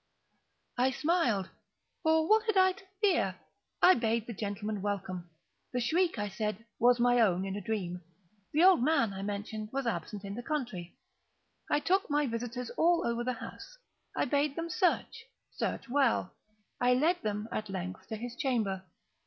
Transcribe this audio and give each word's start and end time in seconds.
I 0.79 0.89
smiled,—for 0.89 2.27
what 2.27 2.47
had 2.47 2.57
I 2.57 2.71
to 2.71 2.83
fear? 3.01 3.35
I 3.83 3.93
bade 3.93 4.25
the 4.25 4.33
gentlemen 4.33 4.81
welcome. 4.81 5.29
The 5.73 5.79
shriek, 5.79 6.17
I 6.17 6.27
said, 6.27 6.65
was 6.79 6.99
my 6.99 7.19
own 7.19 7.45
in 7.45 7.55
a 7.55 7.61
dream. 7.61 8.01
The 8.51 8.63
old 8.63 8.81
man, 8.83 9.13
I 9.13 9.21
mentioned, 9.21 9.69
was 9.71 9.85
absent 9.85 10.25
in 10.25 10.33
the 10.33 10.41
country. 10.41 10.97
I 11.69 11.81
took 11.81 12.09
my 12.09 12.25
visitors 12.25 12.71
all 12.79 13.05
over 13.05 13.23
the 13.23 13.33
house. 13.33 13.77
I 14.17 14.25
bade 14.25 14.55
them 14.55 14.71
search—search 14.71 15.87
well. 15.87 16.33
I 16.79 16.95
led 16.95 17.21
them, 17.21 17.47
at 17.51 17.69
length, 17.69 18.07
to 18.07 18.15
his 18.15 18.35
chamber. 18.35 18.81